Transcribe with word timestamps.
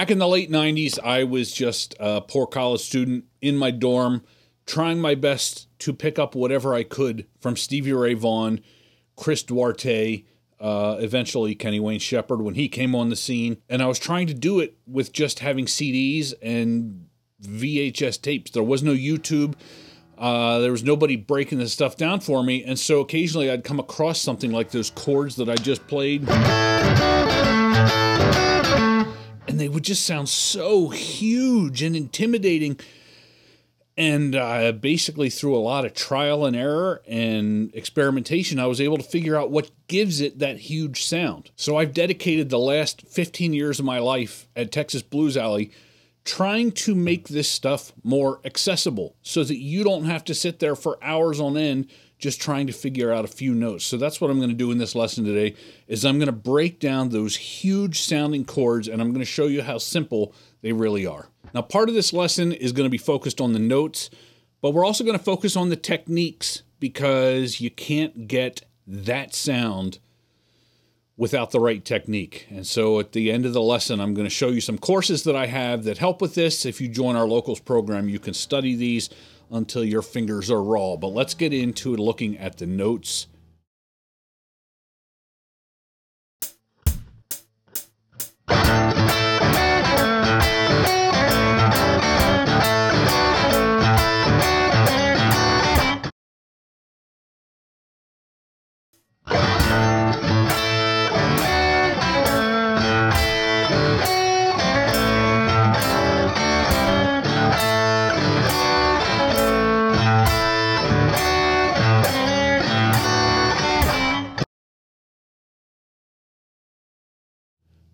Back 0.00 0.10
in 0.10 0.18
the 0.18 0.26
late 0.26 0.50
90s, 0.50 0.98
I 0.98 1.24
was 1.24 1.52
just 1.52 1.94
a 2.00 2.22
poor 2.22 2.46
college 2.46 2.80
student 2.80 3.26
in 3.42 3.58
my 3.58 3.70
dorm, 3.70 4.22
trying 4.64 4.98
my 4.98 5.14
best 5.14 5.68
to 5.80 5.92
pick 5.92 6.18
up 6.18 6.34
whatever 6.34 6.72
I 6.72 6.84
could 6.84 7.26
from 7.38 7.54
Stevie 7.54 7.92
Ray 7.92 8.14
Vaughan, 8.14 8.60
Chris 9.14 9.42
Duarte, 9.42 10.24
uh, 10.58 10.96
eventually 11.00 11.54
Kenny 11.54 11.80
Wayne 11.80 11.98
Shepherd 11.98 12.40
when 12.40 12.54
he 12.54 12.66
came 12.66 12.94
on 12.94 13.10
the 13.10 13.14
scene. 13.14 13.58
And 13.68 13.82
I 13.82 13.88
was 13.88 13.98
trying 13.98 14.26
to 14.28 14.32
do 14.32 14.58
it 14.58 14.78
with 14.86 15.12
just 15.12 15.40
having 15.40 15.66
CDs 15.66 16.32
and 16.40 17.08
VHS 17.42 18.22
tapes. 18.22 18.52
There 18.52 18.62
was 18.62 18.82
no 18.82 18.94
YouTube. 18.94 19.52
Uh, 20.16 20.60
there 20.60 20.72
was 20.72 20.82
nobody 20.82 21.16
breaking 21.16 21.58
this 21.58 21.74
stuff 21.74 21.98
down 21.98 22.20
for 22.20 22.42
me. 22.42 22.64
And 22.64 22.78
so 22.78 23.00
occasionally 23.00 23.50
I'd 23.50 23.64
come 23.64 23.78
across 23.78 24.18
something 24.18 24.50
like 24.50 24.70
those 24.70 24.88
chords 24.88 25.36
that 25.36 25.50
I 25.50 25.56
just 25.56 25.86
played. 25.88 26.26
They 29.60 29.68
would 29.68 29.84
just 29.84 30.06
sound 30.06 30.28
so 30.28 30.88
huge 30.88 31.82
and 31.82 31.94
intimidating. 31.94 32.78
And 33.96 34.34
uh, 34.34 34.72
basically, 34.72 35.28
through 35.28 35.56
a 35.56 35.60
lot 35.60 35.84
of 35.84 35.92
trial 35.92 36.46
and 36.46 36.56
error 36.56 37.02
and 37.06 37.74
experimentation, 37.74 38.58
I 38.58 38.66
was 38.66 38.80
able 38.80 38.96
to 38.96 39.02
figure 39.02 39.36
out 39.36 39.50
what 39.50 39.70
gives 39.88 40.20
it 40.20 40.38
that 40.38 40.58
huge 40.58 41.04
sound. 41.04 41.50
So 41.56 41.76
I've 41.76 41.92
dedicated 41.92 42.48
the 42.48 42.58
last 42.58 43.02
15 43.02 43.52
years 43.52 43.78
of 43.78 43.84
my 43.84 43.98
life 43.98 44.48
at 44.56 44.72
Texas 44.72 45.02
Blues 45.02 45.36
Alley 45.36 45.70
trying 46.24 46.70
to 46.70 46.94
make 46.94 47.28
this 47.28 47.48
stuff 47.48 47.92
more 48.02 48.40
accessible 48.44 49.16
so 49.22 49.42
that 49.42 49.56
you 49.56 49.82
don't 49.82 50.04
have 50.04 50.24
to 50.24 50.34
sit 50.34 50.58
there 50.58 50.76
for 50.76 51.02
hours 51.02 51.40
on 51.40 51.56
end 51.56 51.90
just 52.20 52.40
trying 52.40 52.66
to 52.66 52.72
figure 52.72 53.12
out 53.12 53.24
a 53.24 53.28
few 53.28 53.54
notes. 53.54 53.84
So 53.84 53.96
that's 53.96 54.20
what 54.20 54.30
I'm 54.30 54.38
going 54.38 54.50
to 54.50 54.56
do 54.56 54.70
in 54.70 54.78
this 54.78 54.94
lesson 54.94 55.24
today 55.24 55.56
is 55.88 56.04
I'm 56.04 56.18
going 56.18 56.26
to 56.26 56.32
break 56.32 56.78
down 56.78 57.08
those 57.08 57.36
huge 57.36 58.02
sounding 58.02 58.44
chords 58.44 58.86
and 58.88 59.00
I'm 59.00 59.08
going 59.08 59.20
to 59.20 59.24
show 59.24 59.46
you 59.46 59.62
how 59.62 59.78
simple 59.78 60.32
they 60.62 60.72
really 60.72 61.06
are. 61.06 61.28
Now, 61.54 61.62
part 61.62 61.88
of 61.88 61.94
this 61.94 62.12
lesson 62.12 62.52
is 62.52 62.72
going 62.72 62.86
to 62.86 62.90
be 62.90 62.98
focused 62.98 63.40
on 63.40 63.52
the 63.52 63.58
notes, 63.58 64.10
but 64.60 64.72
we're 64.72 64.84
also 64.84 65.02
going 65.02 65.18
to 65.18 65.24
focus 65.24 65.56
on 65.56 65.70
the 65.70 65.76
techniques 65.76 66.62
because 66.78 67.60
you 67.60 67.70
can't 67.70 68.28
get 68.28 68.62
that 68.86 69.34
sound 69.34 69.98
without 71.16 71.50
the 71.50 71.60
right 71.60 71.84
technique. 71.84 72.46
And 72.48 72.66
so 72.66 72.98
at 72.98 73.12
the 73.12 73.30
end 73.30 73.44
of 73.44 73.52
the 73.52 73.60
lesson, 73.60 74.00
I'm 74.00 74.14
going 74.14 74.26
to 74.26 74.34
show 74.34 74.48
you 74.48 74.60
some 74.60 74.78
courses 74.78 75.24
that 75.24 75.36
I 75.36 75.46
have 75.46 75.84
that 75.84 75.98
help 75.98 76.22
with 76.22 76.34
this. 76.34 76.64
If 76.64 76.80
you 76.80 76.88
join 76.88 77.14
our 77.14 77.26
locals 77.26 77.60
program, 77.60 78.08
you 78.08 78.18
can 78.18 78.32
study 78.32 78.74
these 78.74 79.10
until 79.50 79.84
your 79.84 80.02
fingers 80.02 80.50
are 80.50 80.62
raw. 80.62 80.96
But 80.96 81.08
let's 81.08 81.34
get 81.34 81.52
into 81.52 81.96
looking 81.96 82.38
at 82.38 82.58
the 82.58 82.66
notes 82.66 83.26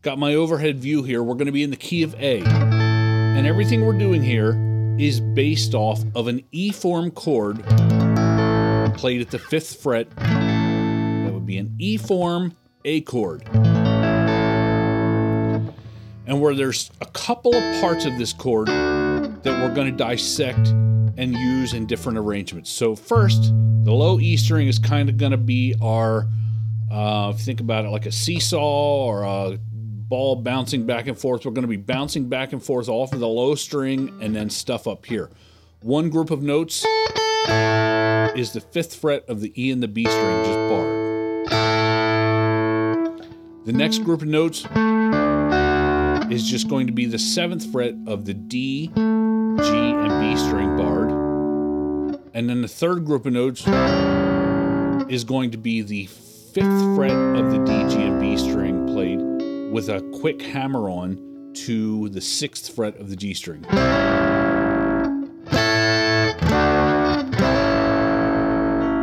Got 0.07 0.21
my 0.21 0.37
overhead 0.37 0.79
view 0.79 1.03
here. 1.03 1.21
We're 1.21 1.35
going 1.35 1.47
to 1.47 1.53
be 1.53 1.65
in 1.65 1.71
the 1.71 1.77
key 1.77 2.05
of 2.05 2.15
A. 2.21 2.41
And 2.45 3.45
everything 3.45 3.85
we're 3.85 3.99
doing 3.99 4.23
here 4.23 4.57
is 5.01 5.19
based 5.19 5.75
off 5.75 6.01
of 6.15 6.29
an 6.29 6.45
E 6.53 6.71
form 6.71 7.11
chord 7.11 7.57
played 8.97 9.21
at 9.21 9.33
the 9.33 9.41
fifth 9.41 9.83
fret. 9.83 10.09
That 10.15 11.33
would 11.33 11.45
be 11.45 11.59
an 11.59 11.75
E 11.81 11.97
form 11.97 12.55
A 12.85 13.01
chord. 13.01 13.49
And 16.25 16.41
where 16.41 16.55
there's 16.55 16.89
a 17.01 17.07
couple 17.07 17.57
of 17.57 17.81
parts 17.81 18.05
of 18.05 18.17
this 18.17 18.33
chord 18.33 18.69
that 18.69 19.45
we're 19.45 19.75
going 19.75 19.91
to 19.91 19.97
dissect 19.97 20.69
and 20.69 21.33
use 21.33 21.75
in 21.75 21.85
different 21.85 22.17
arrangements. 22.17 22.71
So, 22.71 22.95
first, 22.95 23.43
the 23.83 23.91
low 23.91 24.21
E 24.21 24.37
string 24.37 24.69
is 24.69 24.79
kind 24.79 25.09
of 25.09 25.17
going 25.17 25.33
to 25.33 25.37
be 25.37 25.75
our, 25.83 26.29
uh, 26.93 27.33
if 27.35 27.41
you 27.41 27.45
think 27.45 27.59
about 27.59 27.85
it 27.85 27.89
like 27.89 28.07
a 28.07 28.13
seesaw 28.13 29.05
or 29.05 29.25
a 29.25 29.59
ball 30.09 30.37
bouncing 30.37 30.87
back 30.87 31.07
and 31.07 31.19
forth. 31.19 31.45
We're 31.45 31.53
going 31.53 31.63
to 31.63 31.69
be 31.69 31.77
bouncing 31.77 32.29
back 32.29 32.53
and 32.53 32.63
forth 32.63 32.89
off 32.89 33.13
of 33.13 33.21
the 33.21 33.29
low 33.29 33.55
string 33.55 34.19
and 34.21 34.35
then 34.35 34.51
stuff 34.51 34.87
up 34.87 35.07
here. 35.07 35.31
One 35.81 36.11
group 36.11 36.31
of 36.31 36.43
notes 36.43 36.85
is 38.37 38.53
the 38.53 38.61
fifth 38.61 38.95
fret 38.97 39.25
of 39.29 39.41
the 39.41 39.53
E 39.61 39.71
and 39.71 39.83
the 39.83 39.89
B 39.89 40.05
string, 40.05 40.45
just 40.45 40.59
barred. 40.69 41.07
The 43.65 43.73
next 43.73 43.99
group 44.01 44.23
of 44.23 44.29
notes 44.29 44.65
is 46.31 46.49
just 46.49 46.69
going 46.69 46.87
to 46.87 46.93
be 46.93 47.07
the 47.07 47.19
seventh 47.19 47.71
fret 47.73 47.95
of 48.07 48.25
the 48.25 48.35
D, 48.35 48.89
G, 48.89 48.93
and 48.95 50.21
B 50.21 50.37
string 50.37 50.77
barred. 50.77 51.11
And 52.35 52.49
then 52.49 52.63
the 52.63 52.69
third 52.69 53.05
group 53.05 53.27
of 53.27 53.33
notes 53.33 53.67
is 55.11 55.25
going 55.25 55.51
to 55.53 55.59
be 55.59 55.83
the 55.83 56.07
fifth 56.07 56.97
fret 56.97 57.11
of 57.11 57.51
the 57.51 57.59
D, 57.65 57.73
G, 57.95 58.03
and 58.03 58.21
B 58.21 58.37
string 58.37 58.66
with 59.77 59.91
a 59.91 60.01
quick 60.19 60.41
hammer 60.41 60.89
on 60.89 61.53
to 61.53 62.09
the 62.09 62.21
sixth 62.23 62.75
fret 62.75 62.97
of 62.97 63.11
the 63.11 63.17
G 63.17 63.35
string. 63.35 63.61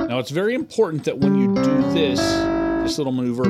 Now 0.08 0.18
it's 0.18 0.32
very 0.32 0.56
important 0.56 1.04
that 1.04 1.20
when 1.20 1.36
you 1.36 1.54
do 1.54 1.94
this, 1.94 2.20
this 2.82 2.98
little 2.98 3.14
maneuver, 3.14 3.44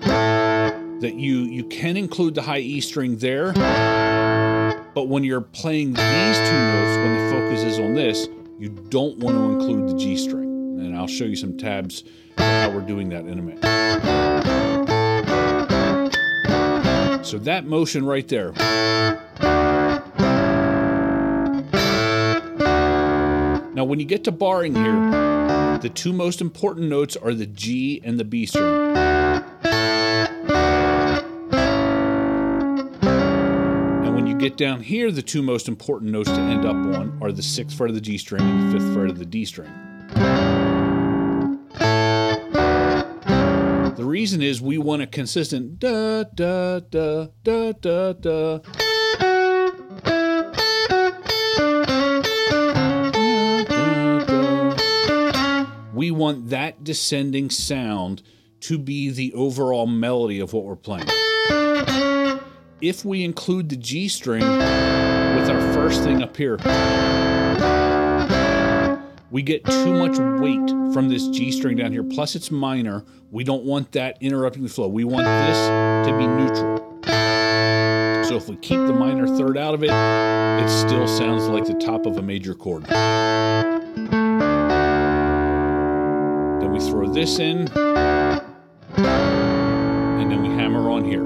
that 0.00 1.14
you, 1.14 1.42
you 1.42 1.62
can 1.66 1.96
include 1.96 2.34
the 2.34 2.42
high 2.42 2.58
E 2.58 2.80
string 2.80 3.18
there, 3.18 3.52
but 4.96 5.06
when 5.06 5.22
you're 5.22 5.40
playing 5.40 5.92
these 5.92 6.36
two 6.36 6.58
notes, 6.58 6.96
when 6.96 7.16
the 7.16 7.30
focus 7.30 7.62
is 7.62 7.78
on 7.78 7.94
this, 7.94 8.26
you 8.58 8.70
don't 8.88 9.18
want 9.18 9.36
to 9.36 9.42
include 9.52 9.88
the 9.90 9.96
G 9.96 10.16
string. 10.16 10.80
And 10.80 10.96
I'll 10.96 11.06
show 11.06 11.26
you 11.26 11.36
some 11.36 11.56
tabs 11.56 12.02
how 12.38 12.70
we're 12.70 12.80
doing 12.80 13.08
that 13.10 13.24
in 13.26 13.38
a 13.38 13.42
minute. 13.42 14.31
So 17.32 17.38
that 17.38 17.64
motion 17.64 18.04
right 18.04 18.28
there. 18.28 18.52
Now, 23.72 23.84
when 23.84 23.98
you 23.98 24.04
get 24.04 24.24
to 24.24 24.32
barring 24.32 24.74
here, 24.74 25.78
the 25.78 25.88
two 25.88 26.12
most 26.12 26.42
important 26.42 26.90
notes 26.90 27.16
are 27.16 27.32
the 27.32 27.46
G 27.46 28.02
and 28.04 28.20
the 28.20 28.24
B 28.24 28.44
string. 28.44 28.94
And 34.04 34.14
when 34.14 34.26
you 34.26 34.34
get 34.36 34.58
down 34.58 34.82
here, 34.82 35.10
the 35.10 35.22
two 35.22 35.40
most 35.40 35.68
important 35.68 36.12
notes 36.12 36.28
to 36.28 36.38
end 36.38 36.66
up 36.66 36.76
on 36.76 37.18
are 37.22 37.32
the 37.32 37.42
sixth 37.42 37.78
fret 37.78 37.88
of 37.88 37.94
the 37.94 38.02
G 38.02 38.18
string 38.18 38.42
and 38.42 38.70
the 38.70 38.78
fifth 38.78 38.92
fret 38.92 39.08
of 39.08 39.18
the 39.18 39.24
D 39.24 39.46
string. 39.46 39.72
The 44.02 44.08
reason 44.08 44.42
is 44.42 44.60
we 44.60 44.78
want 44.78 45.00
a 45.00 45.06
consistent 45.06 45.78
da 45.78 46.24
da 46.24 46.80
da 46.80 47.28
da 47.44 47.70
da 47.70 48.12
da. 48.12 48.58
We 55.94 56.10
want 56.10 56.50
that 56.50 56.82
descending 56.82 57.48
sound 57.50 58.24
to 58.62 58.76
be 58.76 59.08
the 59.08 59.32
overall 59.34 59.86
melody 59.86 60.40
of 60.40 60.52
what 60.52 60.64
we're 60.64 60.74
playing. 60.74 61.06
If 62.80 63.04
we 63.04 63.22
include 63.22 63.68
the 63.68 63.76
G 63.76 64.08
string 64.08 64.42
with 64.42 65.48
our 65.48 65.72
first 65.72 66.02
thing 66.02 66.24
up 66.24 66.36
here, 66.36 66.56
we 69.32 69.42
get 69.42 69.64
too 69.64 69.94
much 69.94 70.18
weight 70.42 70.68
from 70.92 71.08
this 71.08 71.26
G 71.28 71.50
string 71.50 71.78
down 71.78 71.90
here. 71.90 72.04
Plus, 72.04 72.36
it's 72.36 72.50
minor. 72.50 73.02
We 73.30 73.44
don't 73.44 73.64
want 73.64 73.92
that 73.92 74.18
interrupting 74.20 74.62
the 74.62 74.68
flow. 74.68 74.88
We 74.88 75.04
want 75.04 75.24
this 75.24 75.56
to 76.06 76.12
be 76.18 76.26
neutral. 76.26 76.80
So 78.26 78.36
if 78.36 78.46
we 78.46 78.56
keep 78.56 78.76
the 78.76 78.92
minor 78.92 79.26
third 79.26 79.56
out 79.56 79.72
of 79.72 79.82
it, 79.82 79.90
it 79.90 80.68
still 80.68 81.08
sounds 81.08 81.48
like 81.48 81.64
the 81.64 81.72
top 81.74 82.04
of 82.04 82.18
a 82.18 82.22
major 82.22 82.54
chord. 82.54 82.84
Then 82.84 83.80
we 86.70 86.78
throw 86.78 87.10
this 87.10 87.38
in, 87.38 87.68
and 87.68 88.42
then 90.30 90.42
we 90.42 90.48
hammer 90.48 90.90
on 90.90 91.06
here. 91.06 91.24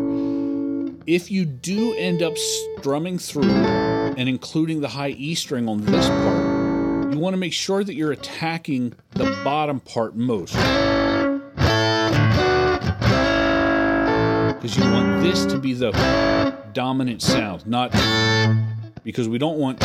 If 1.08 1.28
you 1.32 1.44
do 1.44 1.92
end 1.94 2.22
up 2.22 2.38
strumming 2.38 3.18
through 3.18 3.50
and 3.50 4.28
including 4.28 4.80
the 4.80 4.88
high 4.88 5.10
E 5.10 5.34
string 5.34 5.68
on 5.68 5.84
this 5.84 6.08
part, 6.08 6.35
you 7.16 7.20
want 7.22 7.32
to 7.32 7.38
make 7.38 7.54
sure 7.54 7.82
that 7.82 7.94
you're 7.94 8.12
attacking 8.12 8.92
the 9.12 9.24
bottom 9.42 9.80
part 9.80 10.14
most. 10.14 10.52
Because 14.52 14.76
you 14.76 14.82
want 14.82 15.22
this 15.22 15.46
to 15.46 15.58
be 15.58 15.72
the 15.72 15.92
dominant 16.74 17.22
sound, 17.22 17.66
not 17.66 17.90
because 19.02 19.30
we 19.30 19.38
don't 19.38 19.56
want. 19.56 19.80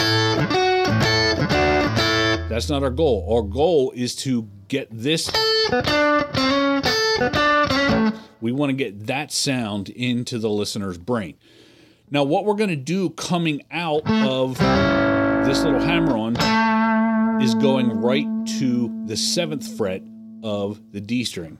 That's 2.49 2.67
not 2.67 2.83
our 2.83 2.89
goal. 2.89 3.25
Our 3.33 3.43
goal 3.43 3.93
is 3.95 4.13
to 4.17 4.49
get 4.67 4.89
this. 4.91 5.31
We 8.41 8.51
want 8.51 8.71
to 8.71 8.75
get 8.75 9.07
that 9.07 9.31
sound 9.31 9.87
into 9.87 10.37
the 10.37 10.49
listener's 10.49 10.97
brain. 10.97 11.35
Now, 12.09 12.25
what 12.25 12.43
we're 12.43 12.55
going 12.55 12.71
to 12.71 12.75
do 12.75 13.09
coming 13.11 13.61
out 13.71 14.01
of 14.05 14.57
this 15.45 15.63
little 15.63 15.79
hammer 15.79 16.17
on 16.17 16.33
is 17.41 17.55
going 17.55 17.89
right 17.89 18.27
to 18.45 19.03
the 19.07 19.17
seventh 19.17 19.75
fret 19.75 20.03
of 20.43 20.79
the 20.91 21.01
D 21.01 21.23
string. 21.23 21.57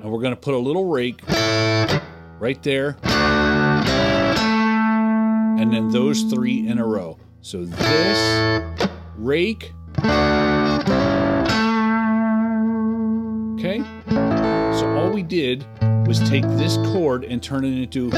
And 0.00 0.04
we're 0.04 0.20
going 0.20 0.34
to 0.34 0.40
put 0.40 0.52
a 0.52 0.58
little 0.58 0.84
rake 0.84 1.22
right 2.38 2.62
there. 2.62 2.98
And 5.58 5.72
then 5.72 5.88
those 5.88 6.24
three 6.24 6.68
in 6.68 6.78
a 6.78 6.86
row. 6.86 7.18
So 7.40 7.64
this, 7.64 8.88
rake. 9.16 9.72
Okay? 13.54 13.82
So 14.78 14.94
all 14.94 15.10
we 15.10 15.22
did 15.22 15.66
was 16.06 16.20
take 16.28 16.42
this 16.42 16.76
chord 16.92 17.24
and 17.24 17.42
turn 17.42 17.64
it 17.64 17.72
into. 17.82 18.10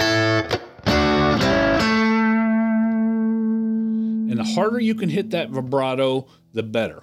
And 4.31 4.39
the 4.39 4.45
harder 4.45 4.79
you 4.79 4.95
can 4.95 5.09
hit 5.09 5.31
that 5.31 5.51
vibrato, 5.51 6.29
the 6.53 6.63
better. 6.63 7.01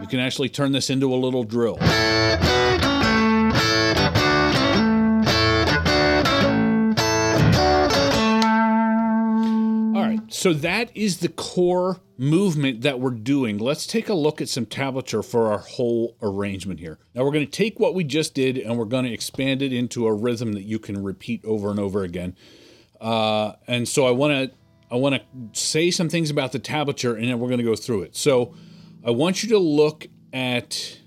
You 0.00 0.06
can 0.06 0.20
actually 0.20 0.48
turn 0.48 0.70
this 0.70 0.88
into 0.88 1.12
a 1.12 1.16
little 1.16 1.42
drill. 1.42 1.76
So 10.46 10.52
that 10.52 10.96
is 10.96 11.18
the 11.18 11.28
core 11.28 12.00
movement 12.16 12.82
that 12.82 13.00
we're 13.00 13.10
doing. 13.10 13.58
Let's 13.58 13.84
take 13.84 14.08
a 14.08 14.14
look 14.14 14.40
at 14.40 14.48
some 14.48 14.64
tablature 14.64 15.24
for 15.24 15.50
our 15.50 15.58
whole 15.58 16.16
arrangement 16.22 16.78
here. 16.78 17.00
Now 17.16 17.24
we're 17.24 17.32
going 17.32 17.44
to 17.44 17.50
take 17.50 17.80
what 17.80 17.96
we 17.96 18.04
just 18.04 18.32
did 18.32 18.56
and 18.56 18.78
we're 18.78 18.84
going 18.84 19.06
to 19.06 19.12
expand 19.12 19.60
it 19.60 19.72
into 19.72 20.06
a 20.06 20.14
rhythm 20.14 20.52
that 20.52 20.62
you 20.62 20.78
can 20.78 21.02
repeat 21.02 21.44
over 21.44 21.68
and 21.68 21.80
over 21.80 22.04
again. 22.04 22.36
Uh, 23.00 23.54
and 23.66 23.88
so 23.88 24.06
I 24.06 24.12
want 24.12 24.52
to 24.52 24.56
I 24.88 24.94
want 24.94 25.16
to 25.16 25.60
say 25.60 25.90
some 25.90 26.08
things 26.08 26.30
about 26.30 26.52
the 26.52 26.60
tablature 26.60 27.18
and 27.18 27.24
then 27.24 27.40
we're 27.40 27.48
going 27.48 27.58
to 27.58 27.64
go 27.64 27.74
through 27.74 28.02
it. 28.02 28.14
So 28.14 28.54
I 29.04 29.10
want 29.10 29.42
you 29.42 29.48
to 29.48 29.58
look 29.58 30.06
at 30.32 31.00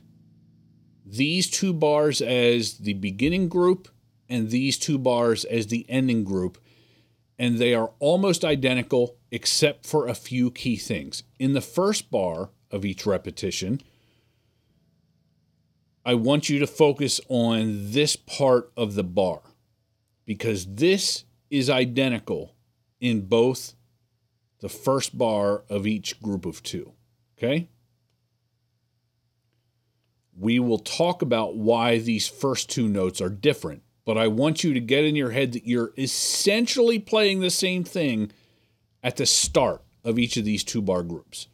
these 1.05 1.49
two 1.49 1.71
bars 1.71 2.19
as 2.19 2.79
the 2.79 2.95
beginning 2.95 3.47
group 3.47 3.87
and 4.27 4.49
these 4.49 4.77
two 4.77 4.97
bars 4.97 5.45
as 5.45 5.67
the 5.67 5.85
ending 5.87 6.25
group 6.25 6.57
and 7.37 7.57
they 7.57 7.73
are 7.73 7.93
almost 7.99 8.43
identical 8.43 9.15
except 9.31 9.85
for 9.85 10.07
a 10.07 10.13
few 10.13 10.51
key 10.51 10.75
things. 10.75 11.23
In 11.37 11.53
the 11.53 11.61
first 11.61 12.09
bar 12.09 12.49
of 12.71 12.85
each 12.85 13.05
repetition, 13.05 13.81
I 16.05 16.15
want 16.15 16.49
you 16.49 16.59
to 16.59 16.67
focus 16.67 17.21
on 17.29 17.91
this 17.91 18.15
part 18.15 18.71
of 18.75 18.95
the 18.95 19.03
bar 19.03 19.41
because 20.25 20.65
this 20.65 21.25
is 21.49 21.69
identical 21.69 22.55
in 22.99 23.21
both 23.21 23.73
the 24.61 24.69
first 24.69 25.17
bar 25.17 25.63
of 25.69 25.85
each 25.85 26.21
group 26.21 26.45
of 26.45 26.63
two. 26.63 26.93
Okay? 27.37 27.69
We 30.37 30.59
will 30.59 30.79
talk 30.79 31.21
about 31.21 31.55
why 31.55 31.99
these 31.99 32.27
first 32.27 32.69
two 32.69 32.87
notes 32.87 33.21
are 33.21 33.29
different 33.29 33.83
but 34.09 34.17
I 34.17 34.27
want 34.27 34.63
you 34.63 34.73
to 34.73 34.79
get 34.79 35.05
in 35.05 35.15
your 35.15 35.29
head 35.29 35.51
that 35.51 35.67
you're 35.67 35.93
essentially 35.95 36.97
playing 36.97 37.41
the 37.41 37.51
same 37.51 37.83
thing 37.83 38.31
at 39.03 39.17
the 39.17 39.25
start 39.25 39.81
of 40.03 40.19
each 40.19 40.37
of 40.37 40.45
these 40.45 40.63
two 40.63 40.81
bar 40.81 41.03
groups. 41.03 41.47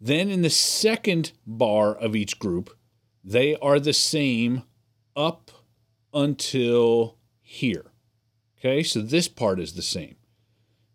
Then 0.00 0.30
in 0.30 0.42
the 0.42 0.50
second 0.50 1.32
bar 1.46 1.94
of 1.94 2.14
each 2.14 2.38
group, 2.38 2.76
they 3.24 3.56
are 3.56 3.80
the 3.80 3.92
same 3.92 4.62
up 5.16 5.50
until 6.14 7.16
here. 7.40 7.92
Okay, 8.58 8.82
so 8.82 9.00
this 9.00 9.28
part 9.28 9.60
is 9.60 9.74
the 9.74 9.82
same. 9.82 10.16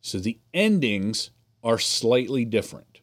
So 0.02 0.20
the 0.20 0.40
endings 0.54 1.30
are 1.64 1.80
slightly 1.80 2.44
different. 2.44 3.00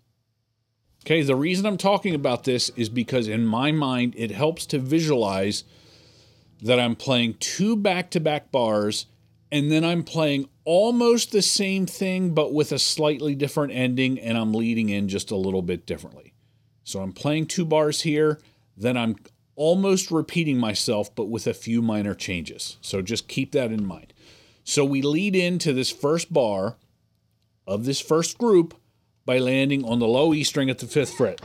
Okay, 1.05 1.23
the 1.23 1.37
reason 1.37 1.65
I'm 1.65 1.79
talking 1.79 2.15
about 2.15 2.45
this 2.45 2.69
is 2.71 2.91
because 2.91 3.27
in 3.27 3.47
my 3.47 3.73
mind, 3.73 4.15
it 4.17 4.31
helps 4.31 4.67
to 4.67 4.79
visualize 4.79 5.65
that 6.61 6.79
I'm 6.79 6.95
playing 6.95 7.35
two 7.41 7.75
back 7.75 8.11
to 8.11 8.21
back 8.21 8.53
bars 8.53 9.07
and 9.51 9.71
then 9.71 9.85
I'm 9.85 10.05
playing 10.05 10.49
almost 10.71 11.33
the 11.33 11.43
same 11.43 11.85
thing 11.85 12.33
but 12.33 12.55
with 12.55 12.71
a 12.71 12.79
slightly 12.79 13.35
different 13.35 13.73
ending 13.73 14.17
and 14.21 14.39
I'm 14.39 14.55
leading 14.55 14.89
in 14.89 15.09
just 15.09 15.33
a 15.33 15.37
little 15.37 15.63
bit 15.63 15.85
differently. 15.85 16.33
So 16.85 17.01
I'm 17.01 17.13
playing 17.13 17.47
two 17.47 17.65
bars 17.65 18.03
here, 18.03 18.39
then 18.77 18.97
I'm 18.97 19.17
almost 19.57 20.13
repeating 20.13 20.59
myself 20.59 21.13
but 21.17 21.25
with 21.25 21.49
a 21.49 21.55
few 21.55 21.83
minor 21.83 22.15
changes. 22.15 22.77
So 22.83 23.03
just 23.03 23.27
keep 23.27 23.51
that 23.51 23.73
in 23.73 23.85
mind. 23.85 24.13
So 24.63 24.85
we 24.85 25.03
lead 25.03 25.35
into 25.35 25.73
this 25.73 25.91
first 25.91 26.33
bar 26.33 26.77
of 27.67 27.85
this 27.85 28.01
first 28.01 28.39
group 28.39 28.75
by 29.27 29.39
landing 29.39 29.85
on 29.85 29.99
the 29.99 30.07
low 30.07 30.33
E 30.33 30.45
string 30.45 30.71
at 30.71 30.79
the 30.79 30.87
fifth 30.87 31.15
fret. 31.15 31.41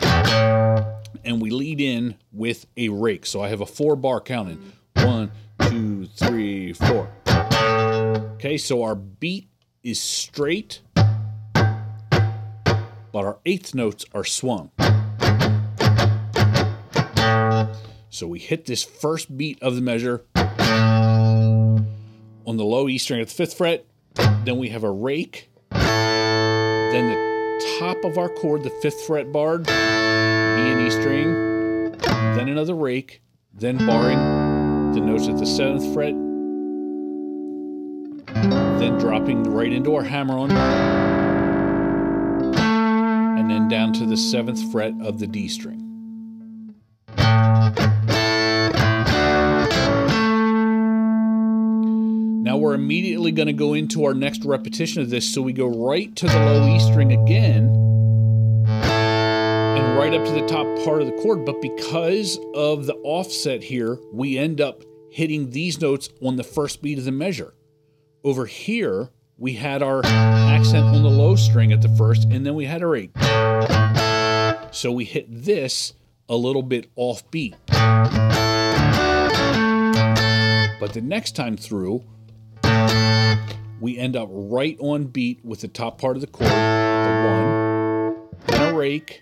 And 1.24 1.42
we 1.42 1.50
lead 1.50 1.81
in 1.81 2.13
with 2.31 2.68
a 2.77 2.89
rake. 2.89 3.25
So 3.25 3.42
I 3.42 3.48
have 3.48 3.62
a 3.62 3.66
four 3.66 3.95
bar 3.95 4.22
counting. 4.22 4.74
One, 4.98 5.31
two, 5.62 6.06
three, 6.06 6.74
four. 6.74 7.10
Okay, 8.46 8.60
so 8.60 8.84
our 8.84 8.94
beat 8.94 9.50
is 9.82 10.00
straight, 10.00 10.82
but 10.94 11.96
our 13.16 13.40
eighth 13.44 13.74
notes 13.74 14.06
are 14.14 14.24
swung. 14.24 14.70
So 18.12 18.28
we 18.28 18.38
hit 18.38 18.68
this 18.68 18.84
first 18.84 19.36
beat 19.36 19.60
of 19.64 19.74
the 19.74 19.82
measure 19.82 20.25
on 20.36 21.88
the 22.46 22.64
low 22.64 22.88
E 22.88 23.00
string 23.00 23.20
at 23.20 23.30
the 23.30 23.34
fifth 23.34 23.56
fret. 23.58 23.88
Then 24.14 24.60
we 24.60 24.70
have 24.70 24.84
a 24.84 24.92
rake. 24.92 25.50
Then 25.72 27.08
the 27.10 27.78
top 27.80 28.04
of 28.04 28.20
our 28.20 28.30
chord, 28.30 28.62
the 28.62 28.70
fifth 28.70 29.08
fret 29.08 29.32
barred, 29.32 29.68
E 29.68 29.72
and 29.72 30.88
E 30.88 30.92
string. 30.92 31.98
Then 32.38 32.48
another 32.50 32.75
rake. 32.75 33.24
Then 33.56 33.80
barring 33.80 34.20
the 34.94 35.02
notes 35.02 35.28
at 35.28 35.38
the 35.40 35.48
seventh 35.48 35.92
fret, 35.96 36.14
then 38.79 38.98
dropping 38.98 39.44
right 39.44 39.72
into 39.72 39.96
our 39.96 40.03
hammer 40.03 40.38
on, 40.38 40.51
and 43.38 43.50
then 43.50 43.67
down 43.67 43.94
to 43.94 44.05
the 44.05 44.17
seventh 44.17 44.72
fret 44.72 44.94
of 45.01 45.20
the 45.20 45.27
D 45.27 45.48
string. 45.48 45.82
Now 52.44 52.58
we're 52.58 52.75
immediately 52.75 53.32
going 53.32 53.48
to 53.48 53.53
go 53.53 53.74
into 53.74 54.05
our 54.05 54.13
next 54.13 54.46
repetition 54.46 55.01
of 55.01 55.10
this, 55.10 55.34
so 55.34 55.41
we 55.41 55.51
go 55.51 55.67
right 55.67 56.15
to 56.15 56.27
the 56.27 56.38
low 56.38 56.67
E 56.67 56.79
string 56.79 57.12
again 57.12 57.74
and 58.67 59.98
right 59.98 60.13
up 60.13 60.24
to 60.25 60.32
the 60.32 60.46
top 60.48 60.65
part 60.86 61.01
of 61.01 61.08
the 61.08 61.13
chord, 61.22 61.44
but 61.44 61.62
because 61.62 62.39
of 62.53 62.86
the 62.86 62.94
offset 63.03 63.63
here, 63.63 63.98
we 64.13 64.38
end 64.38 64.62
up 64.62 64.84
hitting 65.12 65.50
these 65.50 65.82
notes 65.82 66.10
on 66.22 66.36
the 66.36 66.44
first 66.44 66.82
beat 66.82 67.00
of 67.00 67.05
the 67.05 67.12
measure. 67.12 67.53
Over 68.25 68.46
here, 68.48 69.10
we 69.38 69.53
had 69.53 69.84
our 69.84 70.03
accent 70.03 70.84
on 70.84 71.03
the 71.03 71.10
low 71.10 71.36
string 71.36 71.72
at 71.72 71.84
the 71.84 71.89
first, 71.89 72.24
and 72.24 72.44
then 72.44 72.55
we 72.55 72.65
had 72.65 72.82
our 72.82 72.96
eight. 72.96 73.12
So 74.72 74.91
we 74.91 75.05
hit 75.05 75.27
this 75.29 75.94
a 76.27 76.36
little 76.36 76.63
bit 76.63 76.89
off 76.96 77.29
beat. 77.29 77.53
But 77.67 77.84
the 80.94 81.01
next 81.03 81.36
time 81.36 81.55
through, 81.55 82.03
we 83.79 83.96
end 83.96 84.15
up 84.15 84.29
right 84.32 84.75
on 84.79 85.03
beat 85.05 85.46
with 85.46 85.62
the 85.62 85.67
top 85.67 86.01
part 86.01 86.17
of 86.17 86.22
the 86.22 86.27
chord, 86.27 86.50
the 86.50 86.55
one, 87.29 88.25
then 88.48 88.74
a 88.74 88.75
rake, 88.75 89.22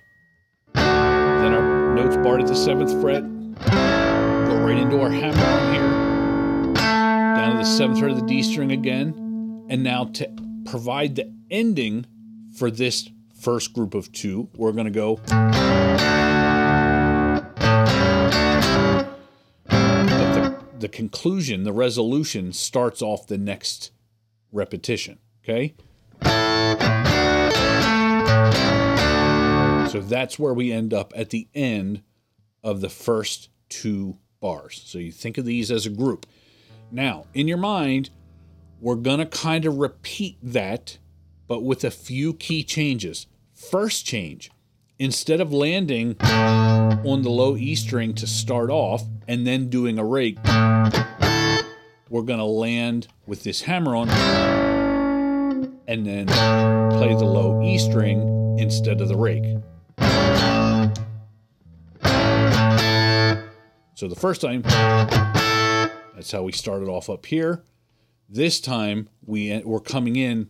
then 0.76 1.54
our 1.54 1.94
notes 1.94 2.16
barred 2.16 2.40
at 2.40 2.48
the 2.48 2.56
seventh 2.56 3.02
fret, 3.02 3.24
go 3.66 4.64
right 4.66 4.78
into 4.78 5.02
our 5.02 5.10
hammer 5.10 5.44
on 5.44 5.74
here, 5.74 5.93
the 7.64 7.70
seventh 7.70 8.00
fret 8.00 8.12
of 8.12 8.20
the 8.20 8.26
D 8.26 8.44
string 8.44 8.74
again. 8.74 9.66
And 9.70 9.84
now 9.84 10.04
to 10.16 10.30
provide 10.66 11.16
the 11.16 11.34
ending 11.50 12.06
for 12.58 12.70
this 12.70 13.10
first 13.40 13.72
group 13.72 13.94
of 13.94 14.12
two, 14.12 14.50
we're 14.58 14.74
going 14.74 14.84
to 14.84 14.92
go. 14.92 15.22
But 15.26 15.54
the, 20.34 20.58
the 20.80 20.90
conclusion, 20.90 21.64
the 21.64 21.72
resolution 21.72 22.52
starts 22.52 23.02
off 23.02 23.28
the 23.28 23.38
next 23.38 23.92
repetition, 24.52 25.20
okay? 25.42 25.74
So 29.90 30.02
that's 30.02 30.38
where 30.38 30.54
we 30.54 30.74
end 30.74 30.94
up 30.94 31.14
at 31.16 31.30
the 31.30 31.48
end 31.56 32.04
of 32.62 32.82
the 32.82 32.90
first 32.90 33.48
two 33.70 34.18
bars. 34.42 34.82
So 34.86 34.98
you 34.98 35.14
think 35.14 35.38
of 35.38 35.46
these 35.46 35.72
as 35.72 35.86
a 35.86 35.90
group. 35.90 36.26
Now, 36.96 37.26
in 37.34 37.48
your 37.48 37.58
mind, 37.58 38.12
we're 38.80 38.94
going 38.94 39.18
to 39.18 39.26
kind 39.26 39.66
of 39.66 39.78
repeat 39.78 40.38
that, 40.44 41.00
but 41.48 41.64
with 41.64 41.84
a 41.84 41.90
few 41.90 42.36
key 42.36 42.64
changes. 42.64 43.26
First 43.56 44.06
change 44.06 44.52
instead 45.00 45.42
of 45.42 45.52
landing 45.52 46.16
on 46.22 47.24
the 47.24 47.32
low 47.32 47.58
E 47.58 47.74
string 47.74 48.14
to 48.14 48.28
start 48.28 48.70
off 48.70 49.02
and 49.28 49.48
then 49.48 49.70
doing 49.70 49.98
a 49.98 50.06
rake, 50.06 50.38
we're 52.10 52.22
going 52.22 52.38
to 52.38 52.46
land 52.46 53.08
with 53.26 53.42
this 53.42 53.64
hammer 53.64 53.96
on 53.96 54.08
and 55.88 56.06
then 56.06 56.28
play 56.28 57.16
the 57.16 57.26
low 57.26 57.60
E 57.64 57.80
string 57.80 58.56
instead 58.60 59.02
of 59.02 59.08
the 59.08 59.18
rake. 59.18 59.58
So 63.96 64.08
the 64.08 64.16
first 64.16 64.42
time, 64.42 64.62
that's 66.16 66.32
how 66.32 66.44
we 66.44 66.52
started 66.52 66.88
off 66.88 67.10
up 67.10 67.26
here. 67.26 67.64
This 68.30 68.60
time 68.60 69.10
we 69.26 69.62
we're 69.64 69.80
coming 69.80 70.16
in 70.16 70.50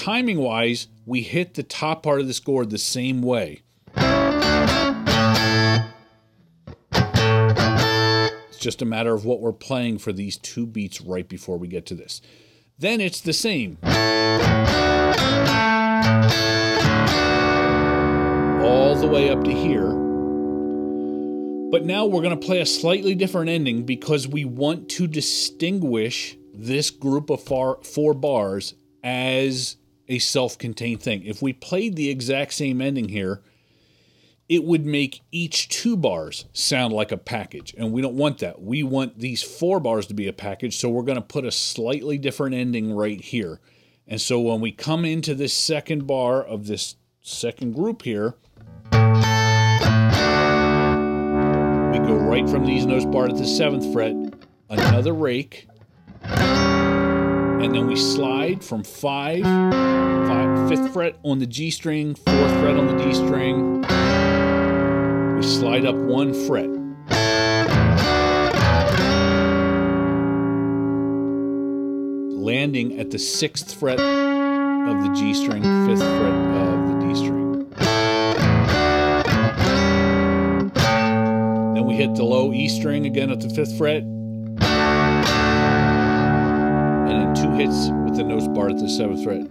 timing 0.00 0.38
wise, 0.38 0.88
we 1.04 1.20
hit 1.20 1.54
the 1.54 1.62
top 1.62 2.02
part 2.02 2.20
of 2.20 2.26
the 2.26 2.32
score 2.32 2.64
the 2.64 2.78
same 2.78 3.20
way. 3.20 3.60
It's 8.48 8.58
just 8.58 8.80
a 8.80 8.86
matter 8.86 9.12
of 9.12 9.26
what 9.26 9.40
we're 9.40 9.52
playing 9.52 9.98
for 9.98 10.12
these 10.12 10.38
two 10.38 10.66
beats 10.66 11.02
right 11.02 11.28
before 11.28 11.58
we 11.58 11.68
get 11.68 11.84
to 11.86 11.94
this. 11.94 12.22
Then 12.78 13.00
it's 13.02 13.20
the 13.20 13.34
same. 13.34 13.76
All 18.62 18.96
the 18.96 19.06
way 19.06 19.28
up 19.28 19.44
to 19.44 19.52
here. 19.52 19.99
But 21.70 21.84
now 21.84 22.04
we're 22.04 22.22
going 22.22 22.38
to 22.38 22.46
play 22.46 22.60
a 22.60 22.66
slightly 22.66 23.14
different 23.14 23.48
ending 23.48 23.84
because 23.84 24.26
we 24.26 24.44
want 24.44 24.88
to 24.90 25.06
distinguish 25.06 26.36
this 26.52 26.90
group 26.90 27.30
of 27.30 27.42
far, 27.42 27.78
four 27.84 28.12
bars 28.12 28.74
as 29.04 29.76
a 30.08 30.18
self 30.18 30.58
contained 30.58 31.00
thing. 31.00 31.24
If 31.24 31.40
we 31.40 31.52
played 31.52 31.94
the 31.94 32.10
exact 32.10 32.54
same 32.54 32.80
ending 32.80 33.08
here, 33.08 33.42
it 34.48 34.64
would 34.64 34.84
make 34.84 35.22
each 35.30 35.68
two 35.68 35.96
bars 35.96 36.46
sound 36.52 36.92
like 36.92 37.12
a 37.12 37.16
package. 37.16 37.72
And 37.78 37.92
we 37.92 38.02
don't 38.02 38.16
want 38.16 38.38
that. 38.38 38.60
We 38.60 38.82
want 38.82 39.20
these 39.20 39.40
four 39.40 39.78
bars 39.78 40.08
to 40.08 40.14
be 40.14 40.26
a 40.26 40.32
package. 40.32 40.76
So 40.76 40.88
we're 40.88 41.04
going 41.04 41.14
to 41.14 41.22
put 41.22 41.44
a 41.44 41.52
slightly 41.52 42.18
different 42.18 42.56
ending 42.56 42.92
right 42.92 43.20
here. 43.20 43.60
And 44.08 44.20
so 44.20 44.40
when 44.40 44.60
we 44.60 44.72
come 44.72 45.04
into 45.04 45.36
this 45.36 45.54
second 45.54 46.08
bar 46.08 46.42
of 46.42 46.66
this 46.66 46.96
second 47.22 47.76
group 47.76 48.02
here, 48.02 48.34
right 52.30 52.48
from 52.48 52.64
these 52.64 52.86
notes 52.86 53.04
bar 53.06 53.26
to 53.26 53.34
the 53.34 53.44
seventh 53.44 53.92
fret, 53.92 54.14
another 54.68 55.12
rake, 55.12 55.66
and 56.22 57.74
then 57.74 57.88
we 57.88 57.96
slide 57.96 58.62
from 58.64 58.84
five, 58.84 59.42
five, 59.42 60.68
fifth 60.68 60.92
fret 60.92 61.16
on 61.24 61.40
the 61.40 61.46
G 61.46 61.72
string, 61.72 62.14
fourth 62.14 62.52
fret 62.60 62.76
on 62.76 62.86
the 62.86 63.04
D 63.04 63.12
string. 63.14 63.80
We 65.38 65.42
slide 65.42 65.84
up 65.84 65.96
one 65.96 66.32
fret. 66.46 66.70
Landing 72.40 73.00
at 73.00 73.10
the 73.10 73.18
sixth 73.18 73.74
fret 73.74 73.98
of 73.98 75.02
the 75.02 75.12
G 75.16 75.34
string, 75.34 75.64
fifth 75.64 75.98
fret 75.98 76.32
of 76.32 76.89
hit 82.00 82.14
the 82.14 82.24
low 82.24 82.50
E 82.50 82.66
string 82.66 83.04
again 83.04 83.30
at 83.30 83.40
the 83.40 83.50
fifth 83.50 83.76
fret, 83.76 84.02
and 84.02 84.58
then 87.06 87.34
two 87.34 87.52
hits 87.52 87.90
with 88.06 88.16
the 88.16 88.22
nose 88.24 88.48
bar 88.48 88.70
at 88.70 88.78
the 88.78 88.88
seventh 88.88 89.22
fret. 89.22 89.46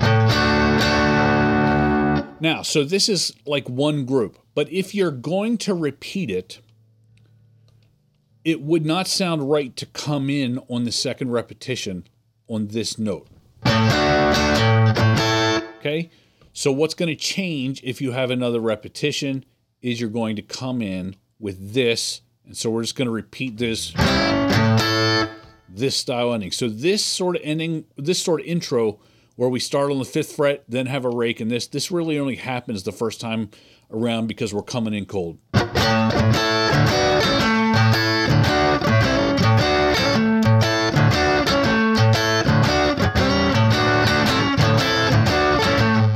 Now, 2.42 2.64
so 2.64 2.84
this 2.84 3.08
is 3.08 3.32
like 3.46 3.70
one 3.70 4.04
group, 4.04 4.40
but 4.56 4.68
if 4.72 4.96
you're 4.96 5.12
going 5.12 5.60
to 5.60 5.76
repeat 5.76 6.32
it, 6.32 6.60
it 8.44 8.62
would 8.62 8.84
not 8.84 9.08
sound 9.08 9.52
right 9.52 9.76
to 9.76 9.86
come 9.86 10.28
in 10.28 10.58
on 10.70 10.86
the 10.86 10.92
second 10.92 11.30
repetition 11.30 12.08
on 12.48 12.70
this 12.70 12.98
note. 12.98 13.28
Okay? 15.78 16.10
So, 16.54 16.72
what's 16.72 16.96
going 16.96 17.10
to 17.10 17.16
change 17.16 17.84
if 17.84 18.02
you 18.02 18.14
have 18.14 18.32
another 18.32 18.60
repetition 18.60 19.46
is 19.84 20.02
you're 20.02 20.10
going 20.10 20.36
to 20.36 20.42
come 20.42 20.82
in 20.82 21.16
with 21.38 21.76
this. 21.76 22.22
And 22.50 22.58
so, 22.58 22.72
we're 22.72 22.82
just 22.82 22.96
going 22.96 23.06
to 23.06 23.12
repeat 23.12 23.58
this 23.58 23.94
this 25.70 25.96
style 25.96 26.34
ending. 26.34 26.52
So 26.52 26.68
this 26.68 27.06
sort 27.06 27.36
of 27.36 27.44
ending, 27.46 27.86
this 27.96 28.20
sort 28.20 28.42
of 28.42 28.48
intro 28.48 29.00
where 29.36 29.50
we 29.50 29.60
start 29.60 29.92
on 29.92 30.00
the 30.00 30.06
fifth 30.06 30.36
fret, 30.36 30.64
then 30.68 30.88
have 30.88 31.06
a 31.06 31.10
rake, 31.10 31.40
and 31.40 31.50
this 31.52 31.68
this 31.68 31.92
really 31.92 32.18
only 32.18 32.38
happens 32.38 32.84
the 32.84 32.92
first 32.92 33.22
time 33.22 33.52
around 33.92 34.28
because 34.28 34.52
we're 34.52 34.64
coming 34.64 34.96
in 34.96 35.06
cold. 35.06 35.38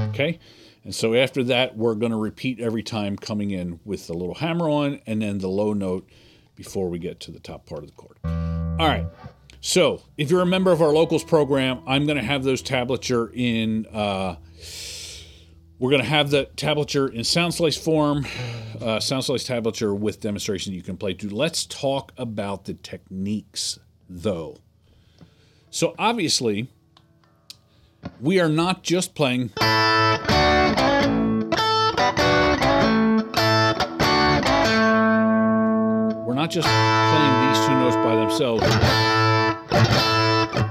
Okay, 0.09 0.39
and 0.83 0.93
so 0.93 1.13
after 1.13 1.43
that, 1.45 1.77
we're 1.77 1.95
going 1.95 2.11
to 2.11 2.17
repeat 2.17 2.59
every 2.59 2.83
time 2.83 3.15
coming 3.15 3.51
in 3.51 3.79
with 3.85 4.07
the 4.07 4.13
little 4.13 4.35
hammer 4.35 4.69
on 4.69 4.99
and 5.05 5.21
then 5.21 5.37
the 5.39 5.47
low 5.47 5.73
note 5.73 6.09
before 6.55 6.89
we 6.89 6.99
get 6.99 7.19
to 7.21 7.31
the 7.31 7.39
top 7.39 7.65
part 7.65 7.83
of 7.83 7.89
the 7.89 7.95
chord. 7.95 8.17
All 8.25 8.87
right. 8.87 9.07
So, 9.61 10.01
if 10.17 10.29
you're 10.29 10.41
a 10.41 10.45
member 10.45 10.73
of 10.73 10.81
our 10.81 10.91
locals 10.91 11.23
program, 11.23 11.81
I'm 11.87 12.05
going 12.05 12.17
to 12.17 12.23
have 12.23 12.43
those 12.43 12.61
tablature 12.61 13.31
in. 13.33 13.85
Uh, 13.85 14.35
we're 15.79 15.89
going 15.89 16.01
to 16.01 16.09
have 16.09 16.31
the 16.31 16.49
tablature 16.57 17.09
in 17.09 17.21
Soundslice 17.21 17.81
form, 17.81 18.25
uh, 18.81 18.97
Soundslice 18.97 19.47
tablature 19.47 19.97
with 19.97 20.19
demonstration 20.19 20.73
you 20.73 20.81
can 20.81 20.97
play 20.97 21.13
to. 21.13 21.29
Let's 21.29 21.65
talk 21.65 22.11
about 22.17 22.65
the 22.65 22.73
techniques, 22.73 23.79
though. 24.09 24.57
So, 25.71 25.95
obviously, 25.97 26.67
we 28.19 28.41
are 28.41 28.49
not 28.49 28.83
just 28.83 29.15
playing. 29.15 29.51
Not 36.43 36.51
just 36.51 36.67
playing 36.67 37.47
these 37.47 37.65
two 37.65 37.73
notes 37.73 37.95
by 37.95 38.15
themselves 38.17 38.63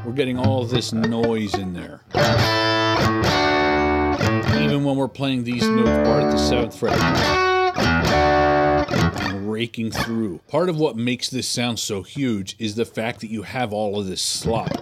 we're 0.05 0.13
getting 0.13 0.39
all 0.39 0.67
this 0.67 0.93
noise 0.93 1.55
in 1.55 1.73
there. 1.73 2.03
Even 4.63 4.85
when 4.85 4.97
we're 4.97 5.09
playing 5.09 5.45
these 5.45 5.67
notes 5.67 6.07
part 6.07 6.25
at 6.25 6.31
the 6.31 6.37
seventh 6.37 6.79
fret, 6.79 7.01
and 9.23 9.51
raking 9.51 9.91
through. 9.91 10.41
Part 10.47 10.69
of 10.69 10.77
what 10.77 10.97
makes 10.97 11.31
this 11.31 11.49
sound 11.49 11.79
so 11.79 12.03
huge 12.03 12.55
is 12.59 12.75
the 12.75 12.85
fact 12.85 13.21
that 13.21 13.31
you 13.31 13.41
have 13.41 13.73
all 13.73 13.99
of 13.99 14.07
this 14.07 14.21
slop, 14.21 14.73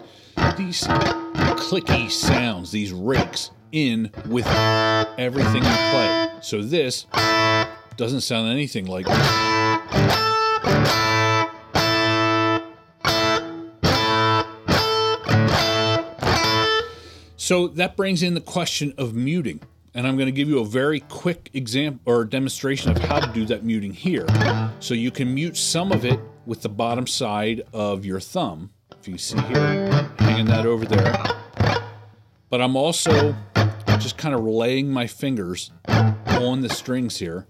these 0.57 0.83
clicky 0.83 2.11
sounds, 2.11 2.73
these 2.73 2.93
rakes 2.93 3.53
in 3.71 4.11
with 4.27 4.49
everything 4.49 5.63
you 5.63 5.71
play. 5.93 6.33
So 6.41 6.63
this 6.63 7.07
doesn't 7.97 8.23
sound 8.23 8.51
anything 8.51 8.87
like. 8.87 9.07
So 17.37 17.67
that 17.67 17.97
brings 17.97 18.23
in 18.23 18.35
the 18.35 18.40
question 18.40 18.95
of 18.97 19.12
muting. 19.12 19.61
And 19.93 20.07
I'm 20.07 20.14
going 20.17 20.26
to 20.26 20.33
give 20.33 20.49
you 20.49 20.61
a 20.61 20.64
very 20.64 21.00
quick 21.00 21.50
example 21.52 22.00
or 22.05 22.25
demonstration 22.25 22.93
of 22.93 22.99
how 22.99 23.19
to 23.19 23.33
do 23.33 23.45
that 23.47 23.64
muting 23.64 23.93
here. 23.93 24.25
So 24.79 24.95
you 24.95 25.11
can 25.11 25.35
mute 25.35 25.57
some 25.57 25.90
of 25.90 26.05
it 26.05 26.21
with 26.47 26.62
the 26.62 26.69
bottom 26.69 27.09
side 27.09 27.62
of 27.73 28.05
your 28.05 28.21
thumb. 28.21 28.71
If 29.00 29.09
you 29.09 29.19
see 29.19 29.40
here, 29.40 29.90
hanging 30.21 30.47
that 30.47 30.64
over 30.64 30.85
there. 30.85 31.12
But 32.50 32.61
I'm 32.61 32.76
also 32.76 33.35
just 33.99 34.17
kind 34.17 34.33
of 34.33 34.45
laying 34.45 34.88
my 34.88 35.09
fingers 35.09 35.73
on 35.88 36.61
the 36.61 36.69
strings 36.69 37.19
here. 37.19 37.49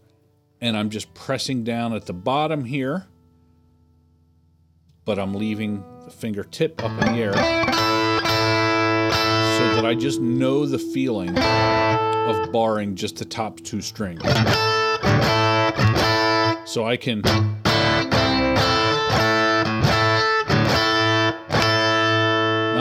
And 0.61 0.77
I'm 0.77 0.91
just 0.91 1.15
pressing 1.15 1.65
down 1.65 1.95
at 1.95 2.07
the 2.07 2.13
bottom 2.13 2.65
here. 2.65 3.07
But 5.05 5.19
I'm 5.19 5.35
leaving 5.35 5.83
the 6.05 6.11
fingertip 6.11 6.83
up 6.85 6.91
in 6.91 7.15
the 7.15 7.21
air 7.21 7.33
so 9.61 9.75
that 9.75 9.85
I 9.85 9.95
just 9.95 10.21
know 10.21 10.67
the 10.67 10.79
feeling 10.79 11.37
of 11.37 12.53
barring 12.53 12.95
just 12.95 13.17
the 13.17 13.25
top 13.25 13.61
two 13.61 13.81
strings. 13.81 14.23
So 16.71 16.85
I 16.85 16.97
can. 16.97 17.23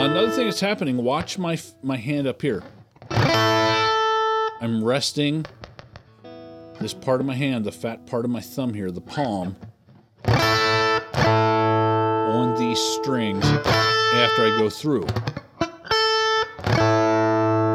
Now, 0.00 0.04
another 0.06 0.30
thing 0.30 0.46
that's 0.46 0.60
happening, 0.60 0.96
watch 0.98 1.38
my, 1.38 1.58
my 1.82 1.96
hand 1.96 2.26
up 2.26 2.40
here. 2.40 2.62
I'm 3.10 4.84
resting 4.84 5.44
this 6.80 6.94
part 6.94 7.20
of 7.20 7.26
my 7.26 7.34
hand, 7.34 7.64
the 7.66 7.72
fat 7.72 8.06
part 8.06 8.24
of 8.24 8.30
my 8.30 8.40
thumb 8.40 8.72
here, 8.72 8.90
the 8.90 9.02
palm, 9.02 9.54
on 12.30 12.58
these 12.58 12.78
strings 12.78 13.44
after 13.44 14.46
I 14.46 14.56
go 14.58 14.70
through. 14.70 15.06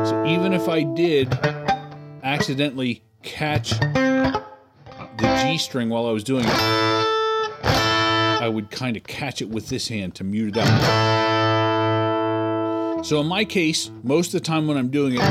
So 0.06 0.26
even 0.26 0.54
if 0.54 0.68
I 0.68 0.82
did 0.84 1.32
accidentally 2.24 3.04
catch 3.22 3.72
the 3.80 4.42
G 5.44 5.58
string 5.60 5.90
while 5.90 6.08
I 6.08 6.12
was 6.12 6.24
doing 6.24 6.46
it, 6.46 6.52
I 8.42 8.50
would 8.52 8.72
kind 8.72 8.98
of 8.98 9.04
catch 9.04 9.42
it 9.42 9.50
with 9.50 9.70
this 9.70 9.88
hand 9.88 10.16
to 10.16 10.24
mute 10.24 10.58
it 10.58 10.64
out. 10.66 11.96
So 13.06 13.22
in 13.22 13.28
my 13.28 13.46
case, 13.46 13.92
most 14.04 14.34
of 14.34 14.42
the 14.42 14.46
time 14.46 14.66
when 14.66 14.78
I'm 14.78 14.90
doing 14.90 15.14
it, 15.14 15.22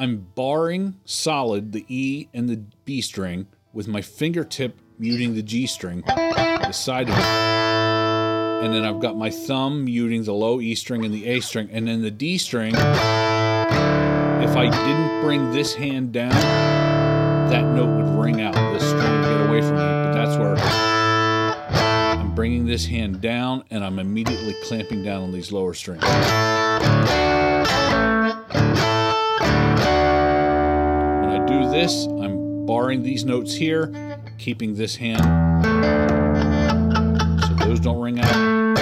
I'm 0.00 0.28
barring 0.34 0.96
solid 1.04 1.72
the 1.72 1.84
E 1.86 2.28
and 2.32 2.48
the 2.48 2.56
B 2.86 3.02
string 3.02 3.48
with 3.74 3.86
my 3.86 4.00
fingertip 4.00 4.80
muting 4.98 5.34
the 5.34 5.42
G 5.42 5.66
string, 5.66 6.00
the 6.06 6.72
side 6.72 7.10
of 7.10 7.18
it. 7.18 7.24
And 8.64 8.72
then 8.72 8.86
I've 8.86 9.00
got 9.00 9.18
my 9.18 9.28
thumb 9.28 9.84
muting 9.84 10.24
the 10.24 10.32
low 10.32 10.58
E 10.58 10.74
string 10.74 11.04
and 11.04 11.12
the 11.12 11.26
A 11.26 11.40
string. 11.40 11.68
And 11.70 11.86
then 11.86 12.00
the 12.00 12.10
D 12.10 12.38
string, 12.38 12.74
if 12.74 12.80
I 14.56 14.70
didn't 14.70 15.20
bring 15.20 15.52
this 15.52 15.74
hand 15.74 16.12
down, 16.12 16.30
that 17.50 17.66
note 17.66 17.94
would 17.94 18.24
ring 18.24 18.40
out. 18.40 18.54
This 18.72 18.88
string 18.88 19.02
would 19.02 19.22
get 19.22 19.48
away 19.50 19.60
from 19.60 19.72
me. 19.72 19.82
But 19.82 20.12
that's 20.14 20.38
where 20.38 20.56
I'm 22.18 22.34
bringing 22.34 22.64
this 22.64 22.86
hand 22.86 23.20
down 23.20 23.64
and 23.70 23.84
I'm 23.84 23.98
immediately 23.98 24.56
clamping 24.64 25.02
down 25.02 25.24
on 25.24 25.30
these 25.30 25.52
lower 25.52 25.74
strings. 25.74 26.04
Barring 32.80 33.02
these 33.02 33.26
notes 33.26 33.54
here, 33.54 33.92
keeping 34.38 34.74
this 34.74 34.96
hand 34.96 35.20
so 37.44 37.54
those 37.66 37.78
don't 37.78 38.00
ring 38.00 38.18
out. 38.18 38.78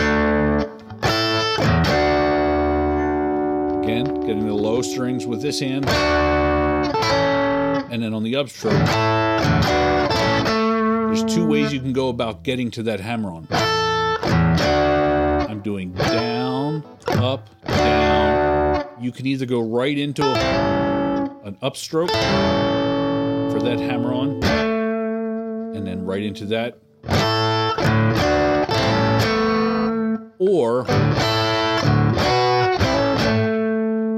Again, 3.83 4.21
getting 4.21 4.47
the 4.47 4.55
low 4.55 4.83
strings 4.83 5.27
with 5.27 5.43
this 5.43 5.59
hand. 5.59 5.89
And 7.91 8.01
then 8.01 8.15
on 8.15 8.23
the 8.23 8.35
upstroke, 8.35 8.87
there's 11.09 11.25
two 11.35 11.45
ways 11.45 11.73
you 11.73 11.81
can 11.81 11.93
go 11.93 12.09
about 12.09 12.45
getting 12.45 12.71
to 12.71 12.85
that 12.85 13.01
hammer 13.01 13.33
on. 13.33 13.49
I'm 15.51 15.61
doing 15.61 15.91
down, 15.95 16.85
up, 17.09 17.49
down. 17.67 18.87
You 19.01 19.11
can 19.11 19.27
either 19.27 19.45
go 19.45 19.61
right 19.61 19.99
into 19.99 20.23
an 20.23 21.57
upstroke 21.57 22.68
for 23.59 23.65
that 23.65 23.81
hammer 23.81 24.13
on, 24.13 24.45
and 25.75 25.87
then 25.87 26.05
right 26.05 26.23
into 26.23 26.45
that. 26.47 26.79
Or 30.39 30.85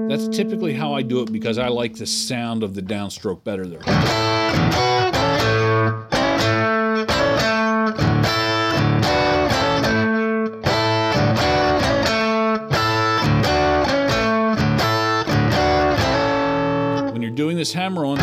that's 0.09 0.29
typically 0.29 0.75
how 0.75 0.93
I 0.93 1.01
do 1.03 1.23
it 1.23 1.33
because 1.33 1.57
I 1.57 1.69
like 1.69 1.97
the 1.97 2.07
sound 2.07 2.63
of 2.63 2.75
the 2.75 2.83
downstroke 2.83 3.43
better 3.43 3.67
there. 3.67 3.81
When 17.11 17.23
you're 17.23 17.31
doing 17.31 17.57
this 17.57 17.73
hammer 17.73 18.05
on, 18.05 18.19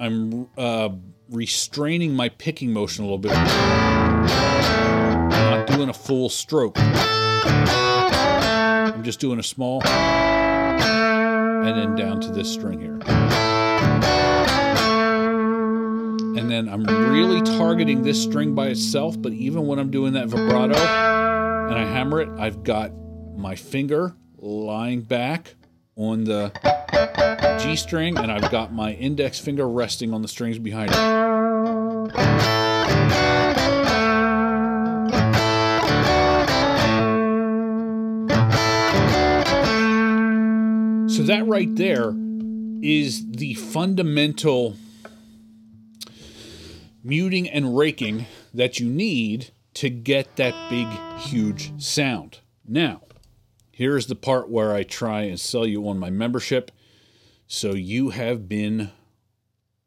I'm 0.00 0.48
uh, 0.56 0.88
restraining 1.28 2.14
my 2.14 2.30
picking 2.30 2.72
motion 2.72 3.04
a 3.04 3.06
little 3.06 3.18
bit. 3.18 3.32
I'm 3.32 4.26
not 5.28 5.66
doing 5.66 5.90
a 5.90 5.94
full 5.94 6.30
stroke. 6.30 6.78
I'm 8.94 9.04
just 9.04 9.20
doing 9.20 9.38
a 9.38 9.42
small 9.42 9.86
and 9.86 11.76
then 11.76 11.94
down 11.96 12.22
to 12.22 12.30
this 12.32 12.50
string 12.50 12.80
here. 12.80 12.98
And 16.38 16.50
then 16.50 16.70
I'm 16.70 16.84
really 16.84 17.42
targeting 17.42 18.00
this 18.00 18.22
string 18.22 18.54
by 18.54 18.68
itself, 18.68 19.20
but 19.20 19.34
even 19.34 19.66
when 19.66 19.78
I'm 19.78 19.90
doing 19.90 20.14
that 20.14 20.28
vibrato 20.28 20.78
and 20.78 21.78
I 21.78 21.84
hammer 21.84 22.22
it, 22.22 22.30
I've 22.38 22.62
got 22.62 22.90
my 23.36 23.54
finger 23.54 24.16
lying 24.38 25.02
back 25.02 25.56
on 26.00 26.24
the 26.24 26.50
G 27.60 27.76
string, 27.76 28.16
and 28.16 28.32
I've 28.32 28.50
got 28.50 28.72
my 28.72 28.92
index 28.92 29.38
finger 29.38 29.68
resting 29.68 30.14
on 30.14 30.22
the 30.22 30.28
strings 30.28 30.58
behind 30.58 30.90
it. 30.90 30.96
So 41.10 41.22
that 41.24 41.46
right 41.46 41.74
there 41.76 42.14
is 42.82 43.30
the 43.30 43.52
fundamental 43.54 44.76
muting 47.04 47.46
and 47.48 47.76
raking 47.76 48.24
that 48.54 48.80
you 48.80 48.88
need 48.88 49.50
to 49.74 49.90
get 49.90 50.36
that 50.36 50.54
big, 50.70 50.86
huge 51.18 51.78
sound. 51.82 52.38
Now, 52.66 53.02
Here's 53.80 54.08
the 54.08 54.14
part 54.14 54.50
where 54.50 54.74
I 54.74 54.82
try 54.82 55.22
and 55.22 55.40
sell 55.40 55.66
you 55.66 55.88
on 55.88 55.98
my 55.98 56.10
membership. 56.10 56.70
So 57.46 57.72
you 57.72 58.10
have 58.10 58.46
been 58.46 58.90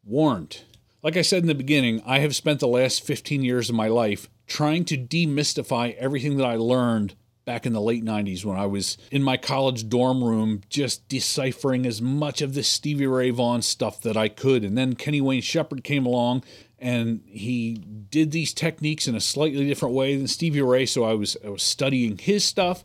warned. 0.03 0.61
Like 1.03 1.15
I 1.15 1.21
said 1.21 1.43
in 1.43 1.47
the 1.47 1.53
beginning, 1.53 2.01
I 2.03 2.17
have 2.17 2.35
spent 2.35 2.59
the 2.59 2.67
last 2.67 3.05
15 3.05 3.43
years 3.43 3.69
of 3.69 3.75
my 3.75 3.87
life 3.87 4.31
trying 4.47 4.83
to 4.85 4.97
demystify 4.97 5.95
everything 5.97 6.37
that 6.37 6.43
I 6.47 6.55
learned 6.55 7.13
back 7.45 7.67
in 7.67 7.73
the 7.73 7.81
late 7.81 8.03
90s 8.03 8.43
when 8.43 8.57
I 8.57 8.65
was 8.65 8.97
in 9.11 9.21
my 9.21 9.37
college 9.37 9.87
dorm 9.87 10.23
room 10.23 10.61
just 10.69 11.07
deciphering 11.07 11.85
as 11.85 12.01
much 12.01 12.41
of 12.41 12.55
this 12.55 12.67
Stevie 12.67 13.05
Ray 13.05 13.29
Vaughan 13.29 13.61
stuff 13.61 14.01
that 14.01 14.17
I 14.17 14.27
could. 14.27 14.63
And 14.63 14.75
then 14.75 14.95
Kenny 14.95 15.21
Wayne 15.21 15.43
Shepherd 15.43 15.83
came 15.83 16.07
along 16.07 16.43
and 16.79 17.21
he 17.27 17.75
did 18.09 18.31
these 18.31 18.55
techniques 18.55 19.07
in 19.07 19.13
a 19.13 19.21
slightly 19.21 19.67
different 19.67 19.93
way 19.93 20.15
than 20.15 20.25
Stevie 20.25 20.63
Ray. 20.63 20.87
So 20.87 21.03
I 21.03 21.13
was, 21.13 21.37
I 21.45 21.49
was 21.49 21.61
studying 21.61 22.17
his 22.17 22.43
stuff 22.43 22.83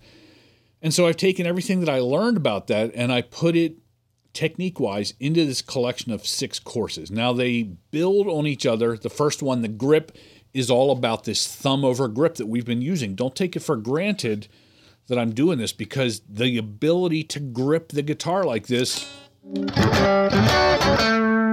and 0.83 0.95
so 0.95 1.07
I've 1.07 1.17
taken 1.17 1.47
everything 1.47 1.81
that 1.81 1.89
I 1.89 2.01
learned 2.01 2.37
about 2.37 2.67
that 2.69 2.93
and 2.95 3.13
I 3.13 3.23
put 3.23 3.57
it 3.57 3.79
technique 4.33 4.79
wise 4.79 5.15
into 5.19 5.45
this 5.45 5.63
collection 5.63 6.13
of 6.13 6.27
six 6.27 6.59
courses. 6.59 7.11
Now 7.11 7.33
they 7.33 7.63
build 7.63 8.29
on 8.29 8.47
each 8.47 8.67
other. 8.67 8.97
The 8.97 9.11
first 9.11 9.43
one, 9.43 9.63
the 9.63 9.69
grip, 9.69 10.17
is 10.55 10.71
all 10.71 10.91
about 10.91 11.25
this 11.25 11.47
thumb 11.47 11.85
over 11.85 12.09
grip 12.09 12.37
that 12.37 12.47
we've 12.47 12.65
been 12.65 12.83
using. 12.83 13.15
Don't 13.15 13.35
take 13.35 13.57
it 13.57 13.61
for 13.61 13.77
granted 13.77 14.49
that 15.09 15.19
I'm 15.19 15.33
doing 15.33 15.59
this 15.59 15.73
because 15.73 16.21
the 16.29 16.57
ability 16.59 17.25
to 17.25 17.41
grip 17.41 17.89
the 17.89 18.03
guitar 18.03 18.45
like 18.45 18.67
this 18.67 19.11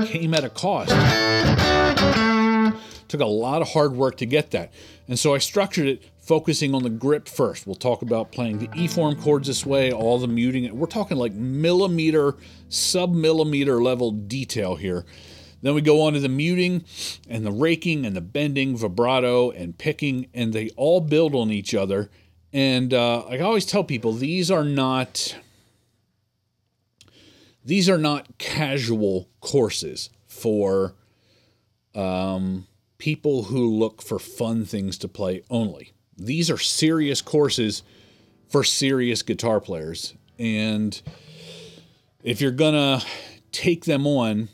came 0.08 0.34
at 0.34 0.44
a 0.44 0.50
cost. 0.54 0.92
Took 3.08 3.22
a 3.22 3.26
lot 3.26 3.62
of 3.62 3.70
hard 3.70 3.94
work 3.94 4.18
to 4.18 4.26
get 4.26 4.52
that. 4.52 4.74
And 5.08 5.18
so 5.18 5.36
I 5.36 5.38
structured 5.38 5.88
it 5.88 6.04
focusing 6.20 6.74
on 6.74 6.84
the 6.84 6.90
grip 6.90 7.28
first. 7.28 7.68
We'll 7.68 7.76
talk 7.76 8.02
about 8.02 8.32
playing 8.32 8.58
the 8.58 8.70
E 8.76 8.88
form 8.88 9.16
chords 9.16 9.48
this 9.48 9.66
way, 9.66 9.92
all 9.92 10.18
the 10.18 10.28
muting. 10.28 10.76
We're 10.78 10.88
talking 10.88 11.18
like 11.18 11.34
millimeter, 11.34 12.36
sub 12.68 13.14
millimeter 13.14 13.82
level 13.82 14.12
detail 14.12 14.76
here. 14.76 15.06
Then 15.62 15.74
we 15.74 15.82
go 15.82 16.02
on 16.02 16.14
to 16.14 16.20
the 16.20 16.30
muting 16.30 16.84
and 17.28 17.46
the 17.46 17.52
raking 17.52 18.06
and 18.06 18.16
the 18.16 18.22
bending, 18.22 18.78
vibrato 18.78 19.52
and 19.52 19.78
picking, 19.78 20.28
and 20.34 20.54
they 20.54 20.70
all 20.76 21.02
build 21.02 21.34
on 21.34 21.52
each 21.52 21.74
other. 21.74 22.10
And 22.54 22.94
uh, 22.94 23.22
I 23.22 23.40
always 23.40 23.66
tell 23.66 23.84
people 23.84 24.14
these 24.14 24.50
are 24.50 24.64
not 24.64 25.36
these 27.64 27.90
are 27.90 27.98
not 27.98 28.38
casual 28.38 29.28
courses 29.42 30.10
for 30.28 30.94
um, 31.96 32.68
people 32.98 33.44
who 33.44 33.68
look 33.68 34.02
for 34.02 34.20
fun 34.20 34.66
things 34.66 34.98
to 34.98 35.08
play 35.08 35.44
only 35.50 35.94
these 36.18 36.50
are 36.50 36.58
serious 36.58 37.22
courses 37.22 37.84
for 38.50 38.64
serious 38.64 39.22
guitar 39.22 39.60
players. 39.60 40.14
And 40.40 41.00
if 42.24 42.42
you're 42.42 42.52
going 42.52 42.74
to 42.74 43.06
take 43.52 43.86
them 43.86 44.08
on, 44.08 44.50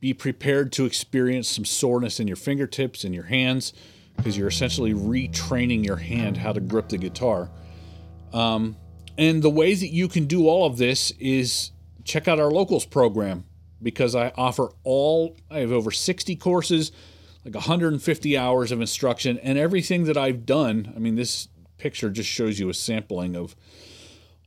be 0.00 0.12
prepared 0.14 0.72
to 0.72 0.84
experience 0.84 1.48
some 1.48 1.64
soreness 1.64 2.20
in 2.20 2.26
your 2.26 2.36
fingertips 2.36 3.04
and 3.04 3.14
your 3.14 3.24
hands 3.24 3.72
because 4.16 4.36
you're 4.36 4.48
essentially 4.48 4.94
retraining 4.94 5.84
your 5.84 5.96
hand 5.96 6.36
how 6.36 6.52
to 6.52 6.60
grip 6.60 6.88
the 6.88 6.98
guitar. 6.98 7.50
Um, 8.32 8.76
and 9.18 9.42
the 9.42 9.50
way 9.50 9.74
that 9.74 9.88
you 9.88 10.08
can 10.08 10.26
do 10.26 10.48
all 10.48 10.66
of 10.66 10.76
this 10.76 11.10
is 11.18 11.70
check 12.04 12.28
out 12.28 12.38
our 12.38 12.50
locals 12.50 12.84
program 12.84 13.44
because 13.82 14.14
I 14.14 14.32
offer 14.36 14.70
all, 14.84 15.36
I 15.50 15.58
have 15.58 15.72
over 15.72 15.90
60 15.90 16.36
courses 16.36 16.92
like 17.46 17.54
150 17.54 18.36
hours 18.36 18.72
of 18.72 18.80
instruction 18.80 19.38
and 19.38 19.56
everything 19.56 20.04
that 20.04 20.16
I've 20.16 20.44
done. 20.44 20.92
I 20.94 20.98
mean, 20.98 21.14
this 21.14 21.48
picture 21.78 22.10
just 22.10 22.28
shows 22.28 22.58
you 22.58 22.68
a 22.68 22.74
sampling 22.74 23.36
of 23.36 23.54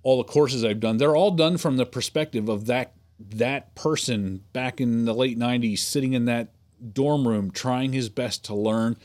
all 0.04 0.18
the 0.18 0.24
courses 0.24 0.64
I've 0.64 0.80
done, 0.80 0.98
they're 0.98 1.16
all 1.16 1.32
done 1.32 1.58
from 1.58 1.78
the 1.78 1.86
perspective 1.86 2.50
of 2.50 2.66
that 2.68 2.94
that 3.20 3.76
person 3.76 4.46
back 4.54 4.80
in 4.80 5.04
the 5.04 5.14
late 5.14 5.38
90s 5.38 5.80
sitting 5.80 6.14
in 6.14 6.24
that 6.26 6.54
dorm 6.94 7.28
room 7.28 7.52
trying 7.52 7.92
his 7.92 8.08
best 8.08 8.46
to 8.46 8.56
learn 8.56 8.96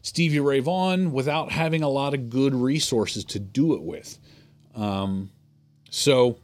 Stevie 0.00 0.38
Ray 0.38 0.60
Vaughan 0.60 1.10
without 1.10 1.50
having 1.50 1.82
a 1.82 1.88
lot 1.88 2.14
of 2.14 2.30
good 2.30 2.54
resources 2.54 3.24
to 3.24 3.40
do 3.40 3.74
it 3.74 3.82
with. 3.82 4.18
Um, 4.76 5.30
so 5.90 6.38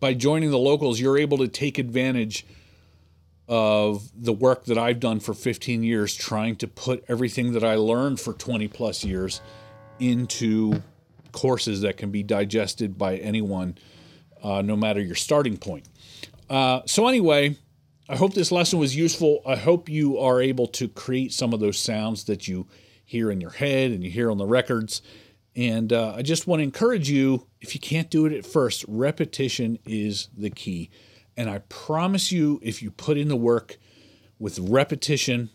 by 0.00 0.14
joining 0.14 0.50
the 0.50 0.58
locals, 0.58 0.98
you're 0.98 1.18
able 1.18 1.38
to 1.38 1.46
take 1.46 1.78
advantage 1.78 2.44
of 3.48 4.10
the 4.14 4.32
work 4.32 4.66
that 4.66 4.76
I've 4.76 5.00
done 5.00 5.20
for 5.20 5.32
15 5.32 5.82
years, 5.82 6.14
trying 6.14 6.56
to 6.56 6.68
put 6.68 7.04
everything 7.08 7.52
that 7.52 7.64
I 7.64 7.76
learned 7.76 8.20
for 8.20 8.34
20 8.34 8.68
plus 8.68 9.04
years 9.04 9.40
into 9.98 10.82
courses 11.32 11.80
that 11.80 11.96
can 11.96 12.10
be 12.10 12.22
digested 12.22 12.98
by 12.98 13.16
anyone, 13.16 13.78
uh, 14.42 14.62
no 14.62 14.76
matter 14.76 15.00
your 15.00 15.14
starting 15.14 15.56
point. 15.56 15.86
Uh, 16.50 16.80
so, 16.86 17.08
anyway, 17.08 17.56
I 18.08 18.16
hope 18.16 18.34
this 18.34 18.52
lesson 18.52 18.78
was 18.78 18.96
useful. 18.96 19.42
I 19.46 19.56
hope 19.56 19.88
you 19.88 20.18
are 20.18 20.40
able 20.40 20.66
to 20.68 20.88
create 20.88 21.32
some 21.32 21.52
of 21.52 21.60
those 21.60 21.78
sounds 21.78 22.24
that 22.24 22.48
you 22.48 22.66
hear 23.04 23.30
in 23.30 23.40
your 23.40 23.50
head 23.50 23.90
and 23.90 24.04
you 24.04 24.10
hear 24.10 24.30
on 24.30 24.38
the 24.38 24.46
records. 24.46 25.00
And 25.56 25.92
uh, 25.92 26.14
I 26.14 26.22
just 26.22 26.46
want 26.46 26.60
to 26.60 26.64
encourage 26.64 27.10
you 27.10 27.46
if 27.60 27.74
you 27.74 27.80
can't 27.80 28.10
do 28.10 28.26
it 28.26 28.32
at 28.32 28.46
first, 28.46 28.84
repetition 28.86 29.78
is 29.86 30.28
the 30.36 30.50
key. 30.50 30.90
And 31.38 31.48
I 31.48 31.58
promise 31.68 32.32
you, 32.32 32.58
if 32.64 32.82
you 32.82 32.90
put 32.90 33.16
in 33.16 33.28
the 33.28 33.36
work 33.36 33.78
with 34.40 34.58
repetition 34.58 35.50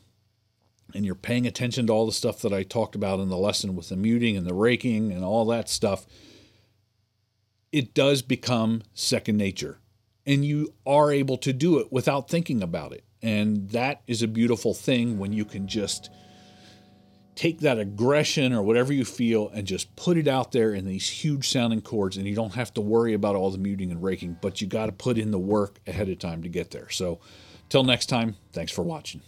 and 0.96 1.06
you're 1.06 1.13
paying 1.13 1.46
attention 1.46 1.88
to 1.88 1.93
all 1.93 2.06
the 2.06 2.13
stuff 2.13 2.39
that 2.39 2.54
I 2.54 2.63
talked 2.63 2.96
about 2.96 3.19
in 3.19 3.28
the 3.28 3.36
lesson 3.36 3.76
with 3.76 3.89
the 3.89 3.98
muting 3.98 4.38
and 4.38 4.48
the 4.48 4.54
raking 4.54 5.12
and 5.12 5.26
all 5.26 5.43
that 5.48 5.67
stuff, 5.67 6.06
it 7.74 7.93
does 7.93 8.22
become 8.22 8.84
second 8.93 9.36
nature. 9.36 9.80
And 10.26 10.46
you 10.46 10.74
are 10.86 11.12
able 11.12 11.36
to 11.39 11.52
do 11.52 11.80
it 11.80 11.91
without 11.91 12.30
thinking 12.30 12.63
about 12.63 12.93
it. 12.93 13.04
And 13.22 13.69
that 13.72 14.04
is 14.08 14.24
a 14.24 14.28
beautiful 14.30 14.74
thing 14.74 15.17
when 15.17 15.34
you 15.34 15.43
can 15.43 15.67
just 15.67 16.10
take 17.36 17.60
that 17.60 17.80
aggression 17.80 18.54
or 18.54 18.62
whatever 18.62 18.93
you 18.93 19.06
feel 19.06 19.50
and 19.50 19.65
just 19.65 19.96
put 19.96 20.17
it 20.17 20.28
out 20.28 20.52
there 20.52 20.74
in 20.74 20.86
these 20.86 21.10
huge 21.10 21.50
sounding 21.50 21.82
chords 21.82 22.17
and 22.17 22.28
you 22.28 22.36
don't 22.36 22.54
have 22.54 22.74
to 22.74 22.82
worry 22.82 23.13
about 23.13 23.36
all 23.36 23.50
the 23.52 23.58
muting 23.58 23.91
and 23.91 24.04
raking 24.04 24.38
but 24.41 24.62
you 24.62 24.67
got 24.67 24.86
to 24.86 24.91
put 24.91 25.17
in 25.17 25.32
the 25.32 25.39
work 25.39 25.80
ahead 25.88 26.10
of 26.10 26.19
time 26.19 26.43
to 26.43 26.50
get 26.50 26.72
there. 26.72 26.89
So 26.89 27.19
till 27.69 27.84
next 27.84 28.08
time 28.08 28.36
thanks 28.52 28.72
for 28.72 28.84
watching 28.84 29.22